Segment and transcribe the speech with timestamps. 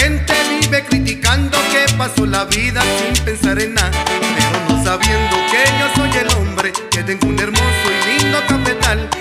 [0.00, 3.90] gente vive criticando que pasó la vida sin pensar en nada.
[4.36, 9.19] Pero no sabiendo que yo soy el hombre, que tengo un hermoso y lindo cafetal.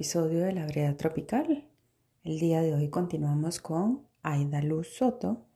[0.00, 1.68] Episodio de La Breda Tropical.
[2.24, 5.46] El día de hoy continuamos con Aida Luz Soto.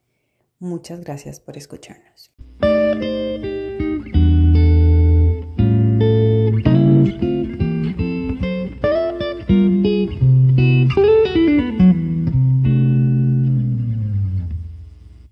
[0.58, 2.30] Muchas gracias por escucharnos.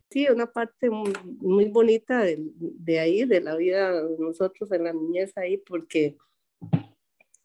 [0.09, 4.85] Sí, una parte muy, muy bonita de, de ahí, de la vida de nosotros en
[4.85, 6.17] la niñez ahí, porque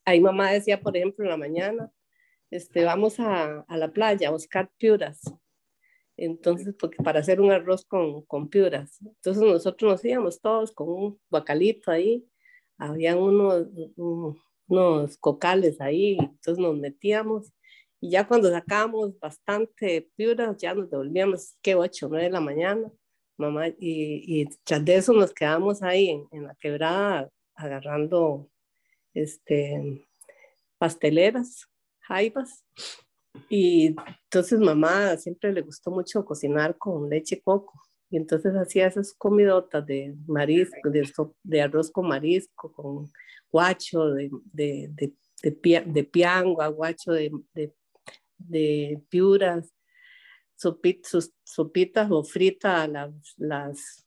[0.08, 1.92] ahí mamá decía, por ejemplo, en la mañana,
[2.50, 5.20] este, vamos a, a la playa a buscar piuras.
[6.16, 9.00] Entonces, porque para hacer un arroz con, con piuras.
[9.06, 12.26] Entonces nosotros nos íbamos todos con un bacalito ahí,
[12.78, 13.68] habían unos,
[13.98, 17.52] un- unos cocales ahí, entonces nos metíamos
[18.02, 22.92] y ya cuando sacábamos bastante piuras, ya nos devolvíamos, que 8, 9 de la mañana,
[23.38, 28.50] mamá, y, y tras de eso nos quedamos ahí en, en la quebrada agarrando
[29.22, 30.08] este,
[30.78, 31.68] pasteleras,
[32.00, 32.64] jaivas.
[33.50, 37.82] Y entonces mamá siempre le gustó mucho cocinar con leche coco.
[38.10, 43.12] Y entonces hacía esas comidotas de marisco, de, arroz con marisco, con
[43.52, 45.14] guacho, de, de, de,
[45.44, 45.84] de, pia-
[46.70, 47.32] guacho de,
[49.10, 49.74] piuras,
[50.58, 54.06] sopit- sopitas o fritas las, las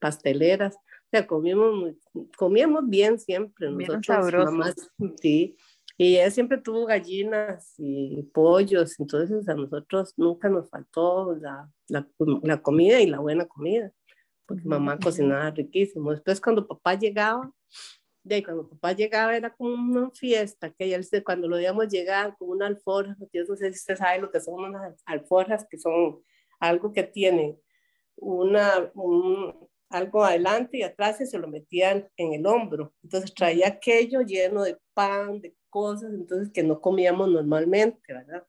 [0.00, 0.76] pasteleras.
[1.14, 3.68] Sea, comíamos, muy- comíamos bien siempre.
[3.68, 4.50] Bien Nosotros, sabroso.
[4.50, 4.74] mamás,
[5.22, 5.56] sí.
[5.96, 12.08] Y ella siempre tuvo gallinas y pollos, entonces a nosotros nunca nos faltó la, la,
[12.42, 13.92] la comida y la buena comida,
[14.44, 16.10] porque mamá cocinaba riquísimo.
[16.10, 17.48] Después cuando papá llegaba,
[18.24, 22.34] de ahí, cuando papá llegaba era como una fiesta, que ya cuando lo veíamos llegar
[22.36, 25.78] con una alforja, yo no sé si usted sabe lo que son unas alforjas, que
[25.78, 26.18] son
[26.58, 27.60] algo que tiene
[28.16, 29.54] una, un-
[29.94, 32.92] algo adelante y atrás y se lo metían en el hombro.
[33.02, 38.44] Entonces traía aquello lleno de pan, de cosas, entonces que no comíamos normalmente, ¿verdad?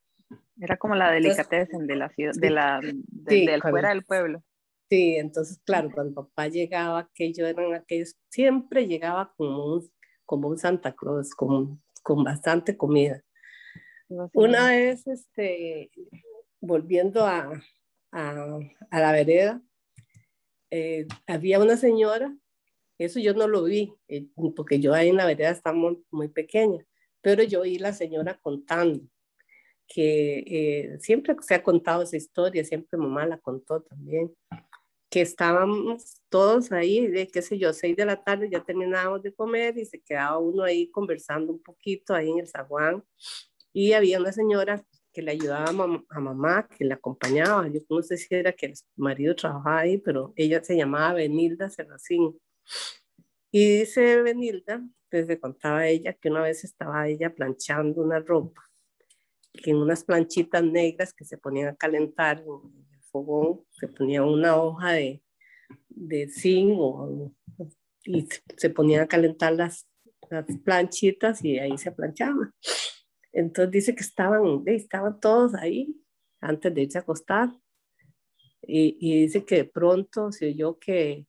[0.59, 2.91] Era como la delicatessen de la ciudad, de la, de-
[3.27, 4.43] Sí, del cuando- fuera del pueblo.
[4.89, 9.91] Sí, entonces, claro, cuando papá llegaba, aquello eran aquellos, siempre llegaba como un,
[10.25, 13.21] como un Santa Claus, con, con bastante comida.
[14.33, 15.89] Una vez, este,
[16.61, 17.51] volviendo a,
[18.11, 18.59] a,
[18.91, 19.61] a la vereda,
[20.77, 22.35] eh, había una señora,
[22.97, 24.27] eso yo no lo vi, eh,
[24.57, 26.85] porque yo ahí en la vereda estaba muy, muy pequeña,
[27.21, 28.99] pero yo oí la señora contando
[29.87, 34.35] que eh, siempre se ha contado esa historia, siempre mamá la contó también,
[35.09, 39.33] que estábamos todos ahí, de qué sé yo, seis de la tarde, ya terminábamos de
[39.33, 43.01] comer y se quedaba uno ahí conversando un poquito ahí en el zaguán
[43.71, 44.85] y había una señora
[45.15, 48.51] que le ayudaba a, mam- a mamá, que la acompañaba, yo no sé si era
[48.51, 52.37] que el marido trabajaba ahí, pero ella se llamaba Benilda Serracín.
[53.49, 58.61] Y dice Benilda, pues le contaba ella que una vez estaba ella planchando una ropa,
[59.53, 64.21] que en unas planchitas negras que se ponían a calentar en el fogón, se ponía
[64.23, 65.23] una hoja de,
[65.87, 67.31] de zinc o-
[68.03, 68.27] y
[68.57, 69.87] se ponían a calentar las,
[70.29, 72.51] las planchitas y ahí se planchaba.
[73.35, 75.93] Entonces dice que estaban, estaban todos ahí
[76.39, 77.51] antes de irse a acostar.
[78.61, 81.27] Y, y dice que de pronto se oyó que,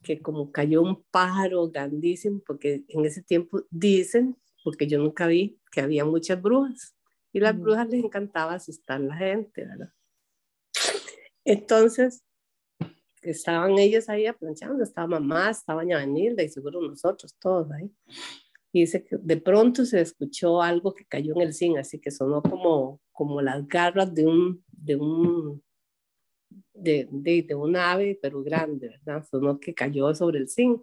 [0.00, 5.60] que como cayó un pájaro grandísimo, porque en ese tiempo dicen, porque yo nunca vi,
[5.72, 6.96] que había muchas brujas.
[7.32, 9.92] Y las brujas les encantaba asustar a la gente, ¿verdad?
[11.44, 12.22] Entonces,
[13.22, 17.90] estaban ellos ahí aplanchando, estaba mamá, estaba doña Benilda y seguro nosotros todos ahí.
[18.72, 22.10] Y dice que de pronto se escuchó algo que cayó en el zinc, así que
[22.10, 25.62] sonó como, como las garras de un, de un,
[26.72, 29.24] de, de, de un ave, pero grande, ¿verdad?
[29.28, 30.82] Sonó que cayó sobre el zinc.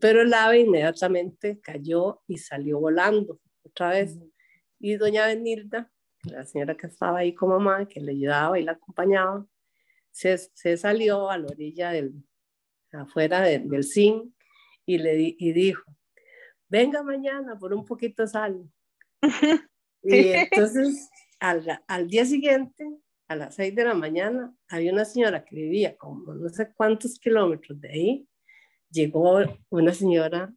[0.00, 4.18] pero el ave inmediatamente cayó y salió volando otra vez.
[4.78, 5.90] Y doña Benilda,
[6.24, 9.46] la señora que estaba ahí con mamá, que le ayudaba y la acompañaba,
[10.10, 12.14] se, se salió a la orilla del,
[12.92, 14.32] afuera de- del zinc
[14.86, 15.82] y le y dijo,
[16.70, 18.70] venga mañana por un poquito de sal.
[20.02, 22.88] Y entonces al, al día siguiente,
[23.28, 27.18] a las 6 de la mañana, había una señora que vivía como no sé cuántos
[27.18, 28.28] kilómetros de ahí,
[28.90, 30.54] llegó una señora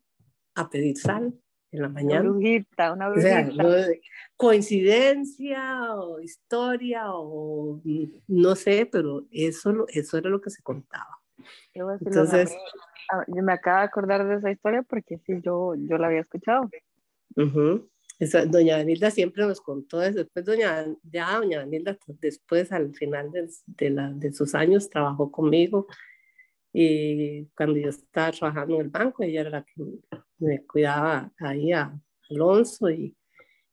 [0.56, 1.34] a pedir sal
[1.72, 2.30] en la Una mañana.
[2.30, 3.64] brujita, una O sea, brujita.
[3.64, 4.02] no de-
[4.38, 7.82] coincidencia o historia o
[8.28, 11.20] no sé, pero eso, eso era lo que se contaba.
[11.74, 12.56] Entonces,
[13.28, 16.70] me acabo de acordar de esa historia porque sí, yo, yo la había escuchado.
[17.36, 17.90] ujú,
[18.20, 20.20] esa- doña Danilda siempre nos contó eso.
[20.20, 24.90] Después, doña, ya doña Danilda, pues, después al final de, de, la- de sus años,
[24.90, 25.88] trabajó conmigo.
[26.72, 29.84] Y cuando yo estaba trabajando en el banco, ella era la que
[30.40, 31.94] me cuidaba ahí a
[32.30, 33.16] Alonso y,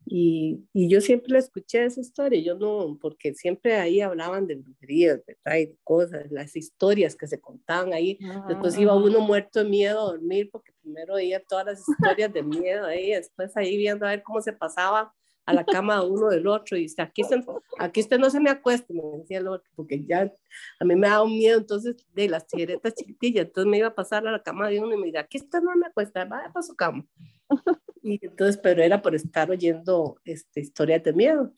[0.06, 4.56] y, y yo siempre le escuché esa historia, yo no, porque siempre ahí hablaban de
[4.56, 5.58] brujerías, ¿verdad?
[5.58, 8.19] Y de cosas, las historias que se contaban ahí.
[8.49, 12.43] Después iba uno muerto de miedo a dormir porque primero oía todas las historias de
[12.43, 15.14] miedo ahí, después ahí viendo a ver cómo se pasaba
[15.47, 17.43] a la cama de uno del otro y dice, aquí, usted-
[17.79, 20.33] aquí usted no se me acueste, me decía el otro, porque ya
[20.79, 23.95] a mí me daba un miedo entonces de las tijeretas chiquitillas, entonces me iba a
[23.95, 26.51] pasar a la cama de uno y me decía, aquí usted no me acuesta, vaya
[26.53, 27.05] para su cama.
[28.03, 31.53] Y entonces, pero era por estar oyendo este, historias de miedo.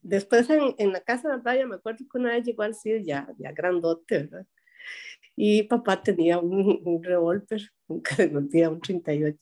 [0.00, 3.02] Después en, en la casa de playa, me acuerdo que una vez llegó al CID
[3.04, 4.46] ya, ya grandote, ¿verdad?
[5.36, 8.02] Y papá tenía un, un revólver, un
[8.48, 9.38] tenía un 38.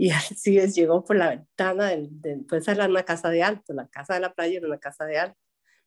[0.00, 3.74] Y así es, llegó por la ventana, del, del- pues era una casa de alto,
[3.74, 5.38] la casa de la playa era una casa de alto.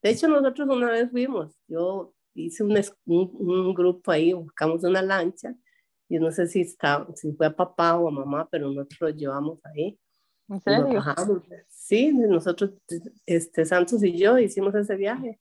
[0.04, 5.02] De hecho, nosotros una vez fuimos, yo hice un, un, un grupo ahí, buscamos una
[5.02, 5.56] lancha,
[6.08, 9.10] y no sé si, está, si fue a papá o a mamá, pero nosotros lo
[9.10, 9.98] llevamos ahí.
[10.48, 11.02] ¿En nos serio?
[11.70, 12.72] Sí, nosotros,
[13.26, 15.40] este, Santos y yo hicimos ese viaje.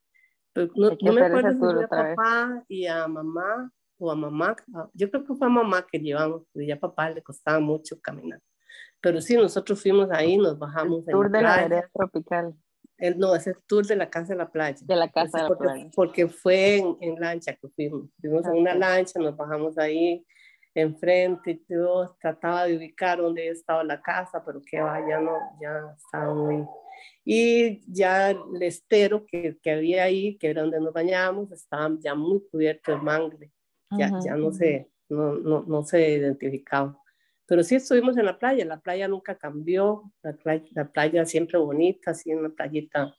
[0.54, 2.16] Pero no, Hay que no me acuerdo si fue a otra vez.
[2.16, 4.56] papá y a mamá o a mamá.
[4.94, 8.00] Yo creo que fue a mamá que llevamos, porque ya a papá le costaba mucho
[8.00, 8.40] caminar.
[9.02, 12.54] Pero sí, nosotros fuimos ahí, nos bajamos El en tour la de la vereda tropical,
[12.98, 14.78] El, no, ese tour de la casa de la playa.
[14.80, 15.90] de la casa de la porque, playa.
[15.94, 18.08] porque fue en, en lancha que fuimos.
[18.20, 20.24] Fuimos en una lancha, nos bajamos ahí
[20.74, 25.36] enfrente y yo trataba de ubicar dónde estaba la casa, pero que va, ya no,
[25.60, 26.64] ya estaba muy...
[27.24, 32.14] Y ya el estero que, que había ahí, que era donde nos bañábamos, estaba ya
[32.14, 33.52] muy cubierto de mangle.
[33.90, 36.98] Ya, ya no, se, no, no, no se identificaba.
[37.52, 41.58] Pero sí estuvimos en la playa, la playa nunca cambió, la playa, la playa siempre
[41.58, 43.14] bonita, así una playita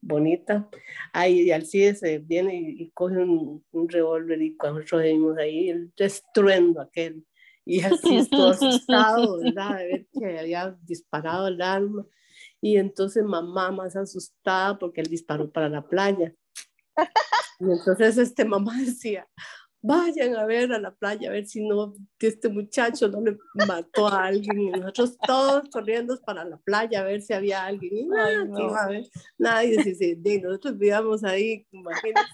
[0.00, 0.66] bonita.
[1.12, 5.92] Ahí Alcides viene y, y coge un, un revólver y cuando nosotros vimos ahí el
[5.94, 7.26] estruendo aquel.
[7.66, 9.76] Y así estuvo asustado, ¿verdad?
[9.76, 12.06] De ver que había disparado el arma.
[12.62, 16.32] Y entonces mamá más asustada porque él disparó para la playa.
[17.60, 19.28] Y entonces este mamá decía,
[19.82, 24.08] vayan a ver a la playa, a ver si no, este muchacho no le mató
[24.08, 24.58] a alguien.
[24.60, 27.96] Y nosotros todos corriendo para la playa a ver si había alguien.
[27.96, 28.74] Y nada, Ay, no.
[28.74, 29.04] a haber
[29.38, 29.82] nadie.
[29.82, 32.32] Sí, sí, de nosotros vivíamos ahí, imagínense.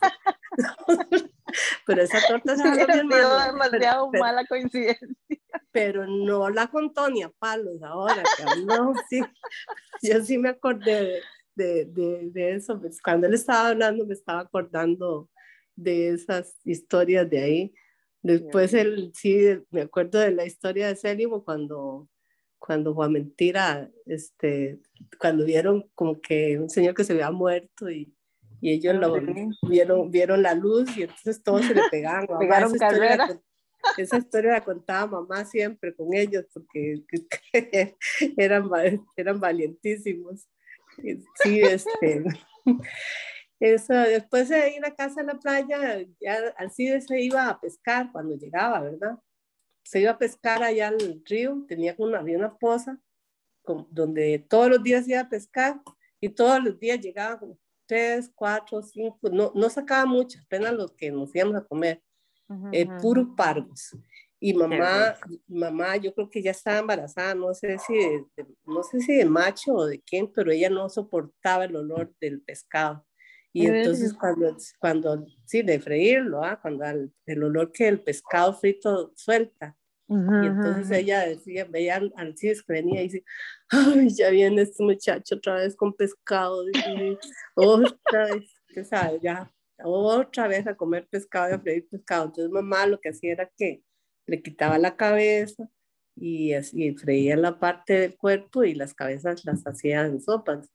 [1.87, 3.45] Pero esa torta se hermano.
[3.47, 5.07] demasiado pero- mala coincidencia.
[5.71, 9.21] pero no la contó ni a palos ahora, que no, sí,
[10.03, 11.21] yo sí me acordé
[11.55, 15.29] de, de, de, de eso, pues, cuando él estaba hablando me estaba acordando
[15.77, 17.75] de esas historias de ahí.
[18.23, 22.09] Después él, sí, me acuerdo de la historia de Célimo cuando,
[22.59, 24.79] cuando Juan Mentira, este,
[25.19, 28.15] cuando vieron como que un señor que se había muerto y,
[28.61, 29.49] y ellos lo, Sí.
[29.69, 32.27] vieron, vieron la luz y entonces todos se le pegaban.
[32.29, 33.43] Mamá, Pegaron esa historia la
[33.99, 37.03] esa historia la contaba mamá siempre con ellos porque
[38.37, 38.71] eran,
[39.17, 40.47] eran valientísimos.
[41.43, 42.25] Sí, este.
[43.63, 48.11] Eso, después de ir a casa a la playa, ya Alcides se iba a pescar
[48.11, 49.21] cuando llegaba, ¿verdad?
[49.85, 52.99] Se iba a pescar allá al río, tenía una, había una poza
[53.63, 55.81] con- donde todos los días iba a pescar
[56.21, 60.93] y todos los días llegaba como tres, cuatro, cinco, no, no sacaba mucho, apenas los
[60.95, 62.03] que nos íbamos a comer
[62.73, 63.37] eh, Ujú, puros ujú.
[63.37, 63.97] pargos.
[64.41, 65.15] Y mamá,
[65.47, 69.15] mamá, yo creo que ya estaba embarazada, no sé si de, de- no sé si
[69.15, 73.07] de macho o de quién, pero ella no soportaba el olor del pescado.
[73.53, 76.59] Y ¿En entonces cuando, cuando, sí, de freírlo, ¿ah?
[76.61, 79.77] cuando al- el olor que el pescado frito suelta.
[80.09, 83.25] Y entonces ella decía, veía al que venía y dice,
[83.71, 87.19] ay, ya viene este muchacho otra vez con pescado, dice,
[87.55, 89.51] otra vez, usted sabe, ya,
[89.83, 92.27] otra vez a comer pescado y a freír pescado.
[92.27, 93.83] Entonces mamá lo que hacía era que
[94.27, 95.67] le quitaba la cabeza
[96.15, 100.71] y, así, freía la parte del cuerpo y las cabezas las hacía en sopas.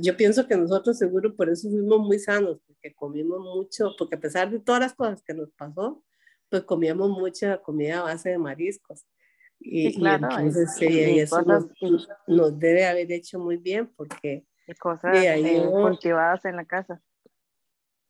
[0.00, 4.20] Yo pienso que nosotros seguro por eso fuimos muy sanos, porque comimos mucho, porque a
[4.20, 6.04] pesar de todas las cosas que nos pasó,
[6.50, 9.06] pues comíamos mucha comida a base de mariscos.
[9.58, 10.86] Y, claro, entonces sí,
[11.18, 11.42] eso
[12.26, 14.44] nos, debe haber hecho muy bien porque...
[14.78, 17.00] cosas eh, cultivadas en la casa.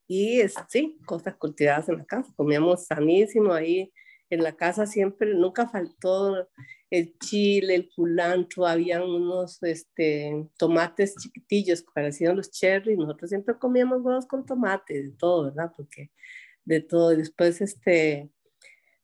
[0.09, 2.33] Y sí, cosas cultivadas en la casa.
[2.37, 3.93] Comíamos sanísimo ahí
[4.35, 6.49] en la casa siempre, nunca faltó
[6.91, 13.59] el chile, el culantro, habían unos este, tomates chiquitillos que parecían los cherry, nosotros siempre
[13.59, 15.73] comíamos huevos con tomate, de todo, ¿verdad?
[15.77, 16.11] Porque
[16.65, 18.31] de todo, después este,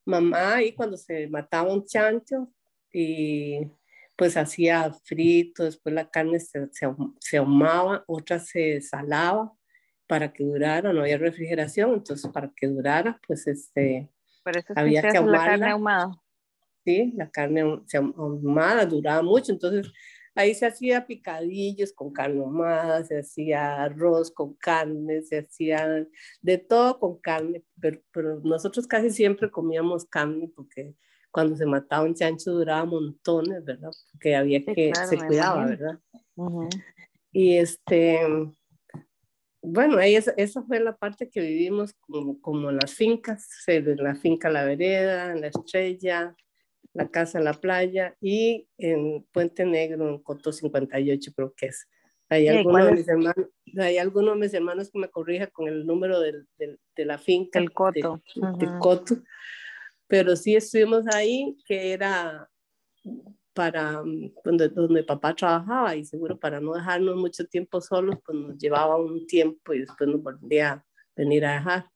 [0.04, 2.52] mamá ahí cuando se mataba un chancho
[2.92, 3.66] y
[4.16, 6.68] pues hacía frito, después la carne se,
[7.20, 9.52] se, ahumaba, otra se salaba
[10.06, 14.10] para que durara, no había refrigeración, entonces para que durara, pues este,
[14.75, 15.38] había que ahumarla.
[15.38, 16.23] la carne ahumada.
[16.85, 17.82] Sí, la carne
[18.16, 19.92] ahumada duraba mucho, entonces
[20.35, 26.06] ahí se hacía picadillos con carne ahumada, se hacía arroz con carne, se hacía
[26.40, 30.94] de todo con carne, pero, pero nosotros casi siempre comíamos carne porque
[31.30, 33.90] cuando se mataba un chancho duraba montones, ¿verdad?
[34.12, 35.99] Porque había que, se cuidaba, ¿verdad?
[37.32, 38.20] Y este,
[39.62, 44.64] bueno, ahí esa, fue la parte que vivimos como, como las fincas, la finca La
[44.64, 46.35] Vereda, La Estrella,
[46.93, 51.88] la casa La Playa y en Puente Negro, en Coto 58 creo que es.
[52.29, 55.85] Hay algunos, de mis hermanos, hay algunos de mis hermanos que me corrijan con el
[55.85, 57.59] número del, de la finca.
[57.59, 58.23] El Coto.
[58.35, 59.17] De, Coto.
[60.07, 62.49] Pero sí estuvimos ahí, que era
[63.52, 68.38] para mm, donde, donde papá trabajaba y seguro para no dejarnos mucho tiempo solos, pues
[68.38, 70.85] nos llevaba un tiempo y después nos volvía a
[71.16, 71.90] venir a dejar.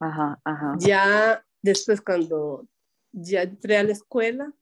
[0.00, 0.74] Ajá, ajá.
[0.78, 2.66] Ya después cuando
[3.12, 4.52] ya entré a la escuela,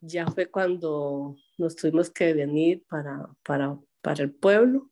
[0.00, 4.90] ya fue cuando nos tuvimos que venir para, para, para el pueblo.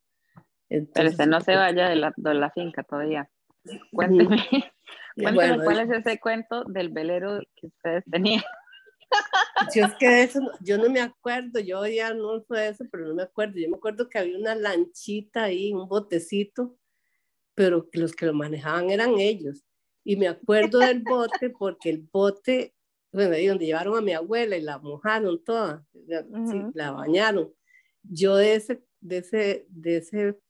[0.69, 3.29] Pero usted no se vaya de la, de la finca todavía.
[3.93, 4.37] Cuénteme,
[5.17, 8.43] cuénteme cuál es ese cuento del velero que ustedes tenían.
[9.75, 13.15] Yo es que eso, yo no me acuerdo, yo ya no fue eso, pero no
[13.15, 13.59] me acuerdo.
[13.59, 16.77] Yo me acuerdo que había una lanchita ahí, un botecito,
[17.55, 19.65] pero los que lo manejaban eran ellos.
[20.05, 22.75] Y me acuerdo del bote porque el bote,
[23.13, 25.85] bueno, ahí donde llevaron a mi abuela y la mojaron toda,
[26.75, 27.53] la bañaron.
[28.03, 30.41] Yo de ese, de ese, de ese,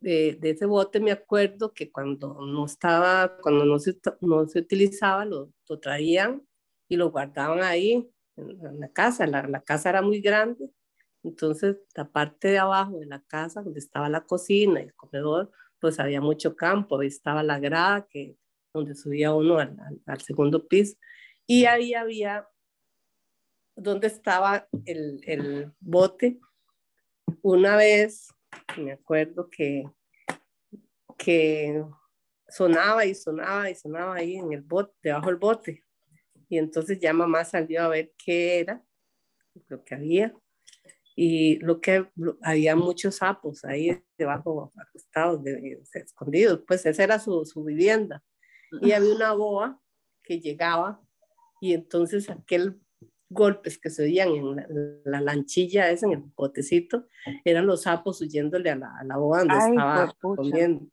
[0.00, 5.24] de, ese bote me acuerdo que cuando no estaba, cuando no se, no se utilizaba,
[5.24, 6.42] lo, lo traían
[6.92, 8.06] y lo guardaban ahí
[8.36, 9.26] en, la casa.
[9.26, 10.70] La, la, casa era muy grande,
[11.22, 15.50] entonces la parte de abajo de la casa, donde estaba la cocina y el comedor,
[15.80, 18.36] pues había mucho campo, ahí estaba la grada que,
[18.74, 20.98] donde subía uno al, al, segundo piso,
[21.46, 22.46] y ahí había
[23.74, 26.38] donde estaba el, el bote.
[27.40, 28.28] Una vez,
[28.76, 29.84] me acuerdo que,
[31.16, 31.82] que
[32.48, 35.84] sonaba y sonaba y sonaba ahí en el bote, debajo del bote.
[36.52, 38.84] Y entonces ya mamá salió a ver qué era,
[39.68, 40.34] lo que había.
[41.16, 42.10] Y lo que
[42.42, 46.62] había muchos sapos ahí debajo, acostados, de, escondidos.
[46.68, 48.22] Pues esa era su, su vivienda.
[48.82, 49.80] Y había una boa
[50.22, 51.00] que llegaba
[51.58, 52.78] y entonces aquel
[53.30, 57.06] golpes que se oían en la, lanchilla esa, en el botecito,
[57.46, 60.86] eran los sapos huyéndole a la, a la boa donde estaba comiendo.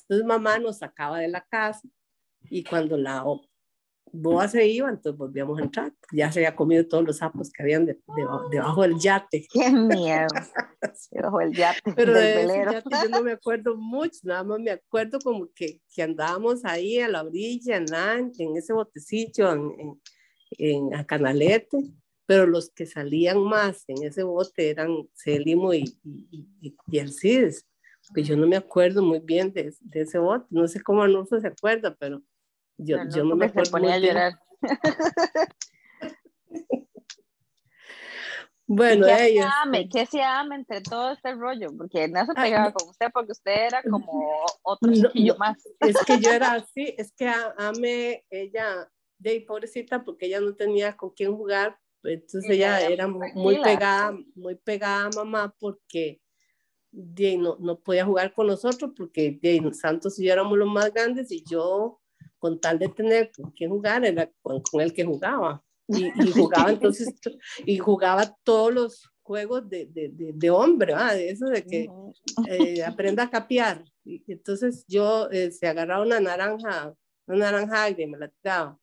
[0.00, 1.88] Entonces mamá nos sacaba de la casa
[2.50, 3.22] y cuando la
[4.16, 5.92] Boa se iba, entonces volvíamos a entrar.
[6.12, 9.44] Ya se había comido todos los sapos que habían debajo del yate.
[9.52, 10.28] ¡Qué miedo!
[11.10, 11.92] debajo del yate.
[11.96, 15.80] Pero de ese yate yo no me acuerdo mucho, nada más me acuerdo como que,
[15.92, 20.00] que andábamos ahí a la orilla, en, en ese botecillo, en,
[20.58, 21.78] en, a Canalete,
[22.24, 27.66] pero los que salían más en ese bote eran Celimo y, y, y, y Alcides.
[28.14, 31.40] Que yo no me acuerdo muy bien de, de ese bote, no sé cómo Arnulfo
[31.40, 32.22] se acuerda, pero
[32.78, 33.66] yo no, yo no me acuerdo.
[33.66, 34.38] Se ponía a llorar.
[38.66, 39.46] bueno, ¿Qué ellos.
[39.62, 41.68] Ame, ¿Qué se ama entre todo este rollo?
[41.76, 45.58] Porque no se pegaba con usted porque usted era como otro chiquillo más.
[45.80, 50.96] Es que yo era así, es que Ame, ella, de pobrecita, porque ella no tenía
[50.96, 51.78] con quién jugar,
[52.10, 56.20] entonces ella, era muy pegada, muy pegada a mamá porque
[56.90, 60.92] de, no, no podía jugar con nosotros porque de, Santos y yo éramos los más
[60.92, 62.00] grandes y yo
[62.44, 65.64] con tal de tener con quién jugar, era con, el que jugaba.
[65.88, 66.10] Y,
[66.52, 67.14] jugaba entonces,
[67.64, 71.14] y jugaba todos los juegos de, de, de, hombre, ¿verdad?
[71.14, 71.88] de eso de que
[72.50, 73.82] eh, aprenda a capear.
[74.04, 76.94] Y entonces yo eh, se agarraba una naranja,
[77.26, 78.78] una naranja y me la tiraba.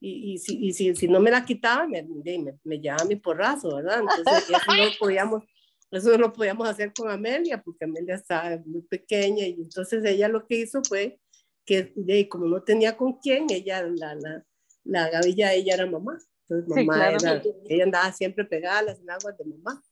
[0.00, 3.16] y, y, si, y si, si, no me la quitaba, me, me, me llevaba mi
[3.16, 4.00] porrazo, ¿verdad?
[4.00, 5.44] Entonces, eso no podíamos,
[5.90, 10.28] eso no lo podíamos hacer con Amelia, porque Amelia estaba muy pequeña, y entonces ella
[10.28, 11.20] lo que hizo fue
[11.66, 14.44] que, de, como no tenía con quién, ella, la, la,
[14.84, 16.18] la gavilla, ella era mamá.
[16.48, 19.82] Entonces, mamá era, ella andaba siempre pegada a las aguas de mamá.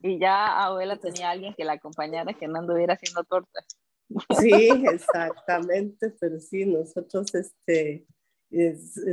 [0.00, 3.66] Y ya abuela tenía alguien que la acompañara, que no anduviera haciendo tortas.
[4.40, 8.06] Sí, exactamente, pero sí, nosotros, este,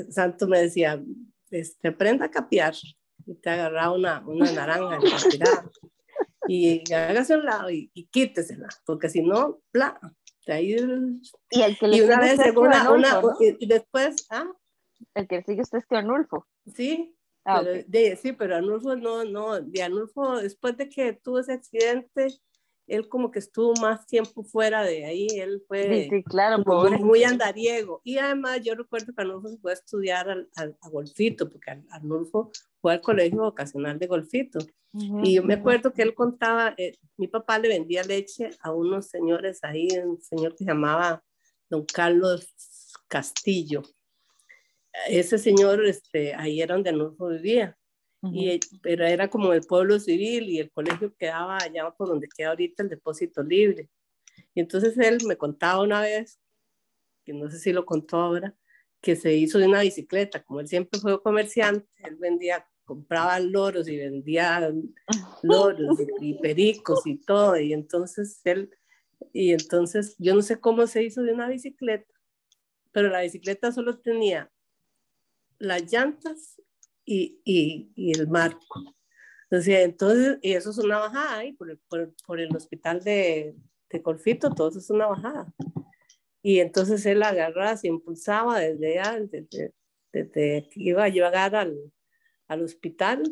[0.09, 1.01] Santo me decía,
[1.49, 2.73] este, aprenda a capiar,
[3.25, 4.99] y te agarraba una, una naranja
[6.47, 9.99] y, y hágase un lado y, y, quítesela, porque si no, bla,
[10.47, 10.75] ahí,
[11.51, 14.51] y, el que le y una vez una, una y después, ¿ah?
[15.13, 16.45] El que sigue usted es que Anulfo.
[16.73, 17.15] Sí,
[17.45, 21.53] ah, pero, de, sí, pero Anulfo no, no, de Anulfo, después de que tuvo ese
[21.53, 22.27] accidente,
[22.89, 26.63] él como que estuvo más tiempo fuera de ahí, él fue sí, claro,
[26.99, 28.01] muy, andariego.
[28.03, 32.51] Y además yo recuerdo que Arnulfo se fue a estudiar al, a Golfito, porque Arnulfo
[32.81, 34.59] fue al colegio vocacional de Golfito.
[35.23, 39.07] y yo me acuerdo que él contaba, eh, mi papá le vendía leche a unos
[39.07, 41.23] señores ahí, un señor que se llamaba
[41.69, 42.53] don Carlos
[43.07, 43.83] Castillo.
[45.07, 47.78] Ese señor, este, ahí era donde Arnulfo vivía
[48.21, 52.49] y, pero era como el pueblo civil y el colegio quedaba allá por donde queda
[52.49, 53.89] ahorita el depósito libre.
[54.53, 56.39] Y entonces él me contaba una vez,
[57.23, 58.55] que no sé si lo contó ahora,
[59.01, 63.87] que se hizo de una bicicleta, como él siempre fue comerciante, él vendía, compraba loros
[63.87, 64.73] y vendía
[65.43, 68.69] loros y, pericos y todo, y entonces él,
[69.31, 72.13] y entonces yo no sé cómo se hizo de una bicicleta,
[72.91, 74.51] pero la bicicleta solo tenía
[75.59, 76.61] las llantas
[77.09, 78.95] y, y, y el marco.
[79.45, 83.55] Entonces, entonces, y eso es una bajada ahí por el, por, por el hospital de,
[83.89, 85.51] de Colfito, todo eso es una bajada.
[86.43, 89.73] Y entonces él agarraba, se impulsaba desde allá, desde,
[90.13, 91.75] desde que iba a llegar al,
[92.47, 93.23] al hospital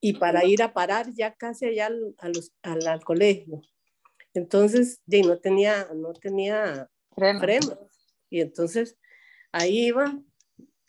[0.00, 2.16] y para ir a parar ya casi allá al,
[2.62, 3.62] al, al, colegio.
[4.34, 7.88] Entonces, ya no tenía, no tenía freno.
[8.30, 8.98] Y entonces
[9.52, 10.20] ahí iba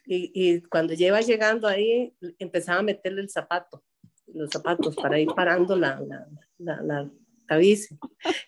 [0.05, 3.83] y, y, cuando lleva llegando ahí, empezaba a meterle el zapato,
[4.27, 7.11] los zapatos para ir parando la, la, la, la,
[7.49, 7.97] la bici.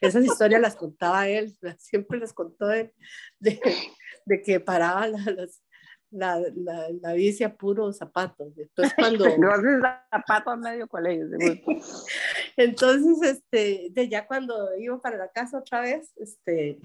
[0.01, 2.93] Esas historias las contaba él, siempre las contó él,
[3.39, 3.59] de,
[4.25, 5.61] de que paraba las,
[6.11, 8.55] la, la, la, bici a puros zapatos.
[8.55, 9.25] Después cuando...
[10.09, 11.25] zapatos a medio colegio.
[12.57, 16.79] Entonces, este, de ya cuando iba para la casa otra vez, este,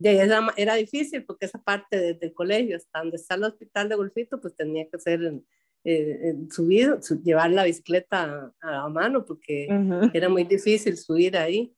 [0.00, 3.96] era, era difícil porque esa parte desde el colegio hasta donde está el hospital de
[3.96, 5.42] Golfito, pues tenía que ser
[5.84, 9.68] eh, subir, llevar la bicicleta a, a mano porque
[10.12, 11.72] era muy difícil subir ahí.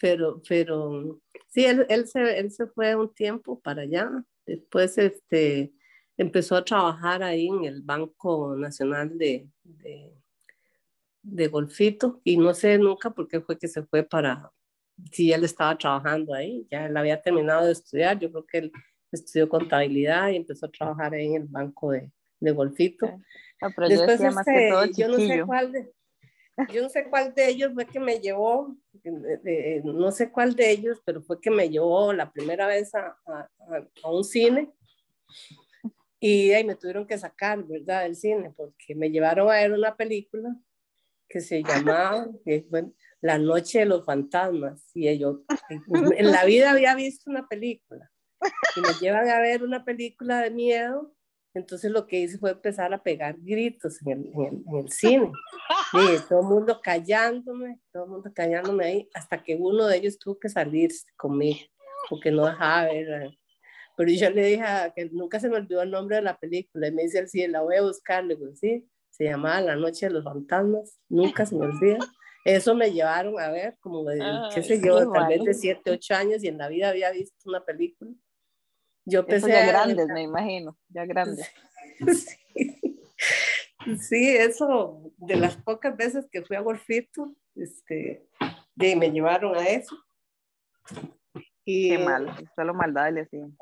[0.00, 4.08] Pero, pero sí, él, él, se, él se fue un tiempo para allá.
[4.46, 5.72] Después este,
[6.16, 10.12] empezó a trabajar ahí en el Banco Nacional de, de,
[11.22, 14.52] de Golfito y no sé nunca por qué fue que se fue para,
[15.12, 18.72] si él estaba trabajando ahí, ya él había terminado de estudiar, yo creo que él
[19.12, 23.20] estudió contabilidad y empezó a trabajar ahí en el banco de, de Golfito.
[23.74, 25.92] pero Después, yo, este, yo no sé cuál de,
[26.72, 28.76] yo no sé cuál de ellos fue que me llevó,
[29.84, 33.48] no sé cuál de ellos, pero fue que me llevó la primera vez a, a,
[34.02, 34.70] a un cine
[36.20, 39.96] y ahí me tuvieron que sacar, ¿verdad?, del cine, porque me llevaron a ver una
[39.96, 40.56] película
[41.28, 42.28] que se llamaba,
[42.70, 44.90] bueno, la noche de los fantasmas.
[44.94, 45.42] Y yo
[46.16, 48.10] en la vida había visto una película.
[48.76, 51.14] Y me llevan a ver una película de miedo.
[51.54, 54.32] Entonces lo que hice fue empezar a pegar gritos en el,
[54.68, 55.32] en el, cine.
[55.92, 60.18] Y todo el mundo callándome, todo el mundo callándome ahí, hasta que uno de ellos
[60.18, 61.58] tuvo que salir conmigo,
[62.08, 63.36] porque no dejaba ver.
[63.96, 64.64] Pero yo le dije
[64.94, 66.86] que nunca se me olvidó el nombre de la película.
[66.86, 68.24] Y me dice, sí, la voy a buscar.
[68.24, 68.88] Le digo, sí,
[69.18, 70.98] se llamaba La Noche de los Fantasmas.
[71.08, 71.98] Nunca se me olvida.
[72.44, 74.20] Eso me llevaron a ver, como de,
[74.54, 77.36] qué sé yo, tal vez de 7, 8 años y en la vida había visto
[77.44, 78.10] una película.
[79.04, 79.50] Yo pensé.
[79.50, 81.50] ya grandes, me imagino, ya grandes.
[81.98, 82.36] Sí.
[84.00, 84.36] sí.
[84.36, 88.26] eso, de las pocas veces que fui a Golfito, este,
[88.76, 89.96] de, me llevaron a eso.
[91.64, 93.58] Y, Qué mal, solo maldad le hacían.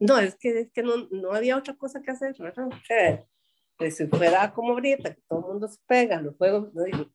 [0.00, 2.68] No, es que, es que no, no había otra cosa que hacer, ¿verdad?
[3.76, 6.70] Pues si fuera como ahorita, que todo el mundo se pega, los juegos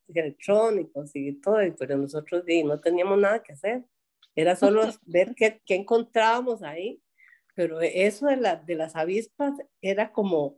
[0.07, 3.85] electrónicos y todo, pero nosotros no teníamos nada que hacer.
[4.35, 7.01] Era solo ver qué, qué, encontrábamos ahí.
[7.55, 10.57] Pero eso de, la, de las avispas era como,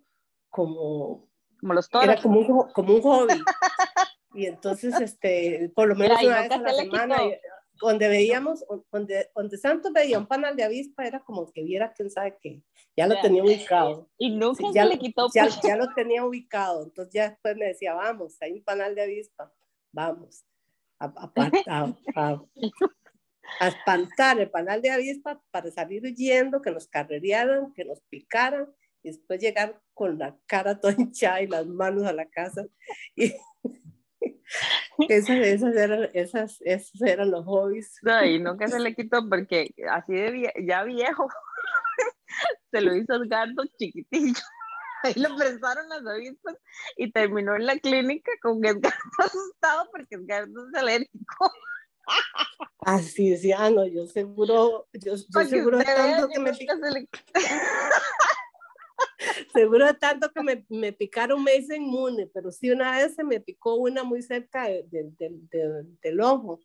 [0.50, 1.28] como,
[1.60, 2.08] como los toros.
[2.08, 3.34] Era como un, como un hobby.
[4.36, 7.18] y entonces, este, por lo menos una vez a la semana,
[7.82, 12.10] donde veíamos, donde, donde Santos veía un panal de avispa, era como que viera quién
[12.10, 12.62] sabe qué.
[12.96, 14.10] Ya lo tenía ubicado.
[14.18, 15.28] Y nunca ya, se le quitó.
[15.34, 16.84] Ya, ya, lo tenía ubicado.
[16.84, 19.52] Entonces ya después me decía, vamos, hay un panal de avispa,
[19.92, 20.46] vamos.
[21.00, 22.42] A, a, a,
[23.60, 28.68] a, espantar el panal de avispa para salir huyendo, que nos carrerearan, que nos picaran
[29.04, 32.66] y después llegar con la cara toda hinchada y las manos a la casa.
[33.16, 33.34] Y,
[35.10, 37.98] esas, esas, eran, esas, esos eran los hobbies.
[38.02, 41.28] No, y nunca se le quitó porque así de ya viejo
[42.72, 44.40] se lo hizo Edgardo chiquitillo.
[45.04, 46.56] Ahí le prestaron las avispas
[46.96, 51.52] y terminó en la clínica con Edgardo asustado porque Edgardo es alérgico.
[52.80, 57.08] Así es, ya no, yo seguro, yo, yo seguro tanto que me le...
[59.54, 63.40] seguro tanto que me, me, picaron me hice inmune, pero sí una vez se me
[63.40, 66.60] picó una muy cerca de, de, de, del ojo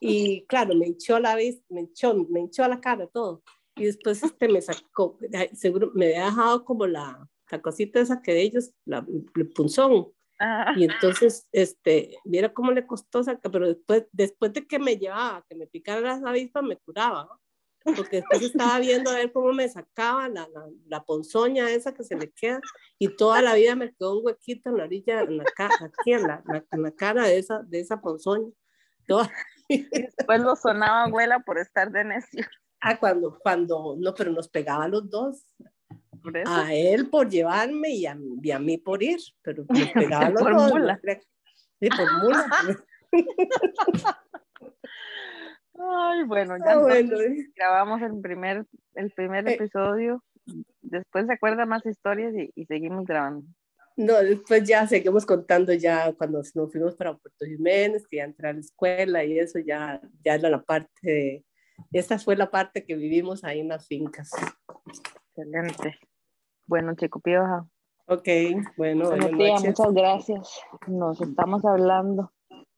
[0.00, 3.42] y claro, me hinchó la vista, me hinchó, me hinchó la cara, todo
[3.78, 5.18] y después este me sacó,
[5.54, 10.08] seguro me había dejado como la, la cosita esa que de ellos, la, el punzón.
[10.40, 10.72] Ah.
[10.76, 15.44] Y entonces, este, viera cómo le costó sacar, pero después, después de que me llevaba,
[15.48, 17.38] que me picara las avispas, me curaba,
[17.96, 22.04] porque después estaba viendo a ver cómo me sacaba la, la, la, ponzoña esa que
[22.04, 22.60] se le queda,
[22.98, 25.44] y toda la vida me quedó un huequito en la orilla, en la
[25.80, 28.50] aquí en la, en la cara de esa, de esa ponzoña.
[29.06, 29.30] Toda...
[29.68, 32.46] Después lo sonaba abuela por estar de necio.
[32.80, 35.44] Ah, cuando, cuando, no, pero nos pegaba los dos.
[36.46, 40.42] A él por llevarme y a, y a, mí por ir, pero nos pegaba los
[40.42, 40.70] por dos.
[40.72, 41.00] Mula.
[41.80, 42.46] Sí, por mula.
[45.80, 47.16] Ay, bueno, ya ah, bueno.
[47.56, 49.54] grabamos el primer, el primer Eh.
[49.54, 50.22] episodio.
[50.82, 53.46] Después se acuerda más historias y, y seguimos grabando.
[53.96, 58.48] No, después ya seguimos contando ya cuando nos fuimos para Puerto Jiménez, que ya entré
[58.48, 61.44] a la escuela y eso ya, ya era la parte de,
[61.92, 64.30] esta fue la parte que vivimos ahí en las fincas.
[65.34, 65.98] Excelente.
[66.66, 67.66] Bueno, Chico Pioja.
[68.06, 68.28] Ok,
[68.76, 69.64] bueno, buenas noches.
[69.64, 70.60] muchas gracias.
[70.86, 72.32] Nos estamos hablando.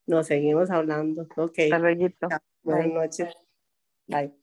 [0.06, 1.26] Nos seguimos hablando.
[1.36, 2.08] Ok, Hasta luego.
[2.62, 3.34] Buenas noches.
[4.08, 4.34] Bye.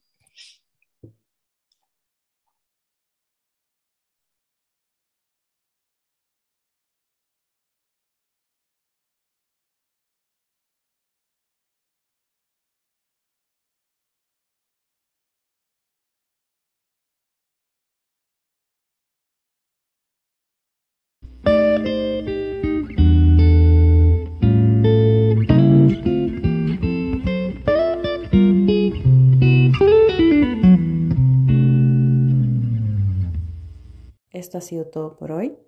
[34.48, 35.58] Esto ha sido todo por hoy.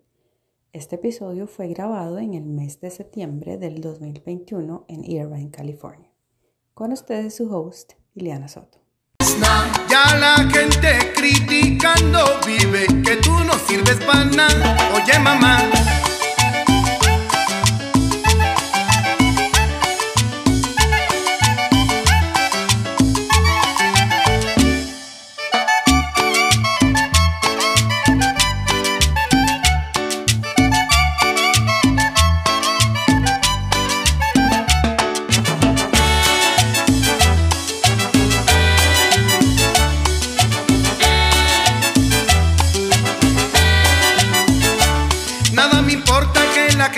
[0.73, 6.11] Este episodio fue grabado en el mes de septiembre del 2021 en Irvine, California.
[6.73, 8.79] Con ustedes su host, Ileana Soto.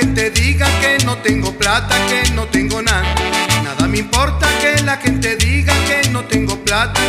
[0.02, 3.14] Gente diga que no tengo plata, que no tengo nada.
[3.62, 7.00] Nada me importa que la gente diga que no tengo plata,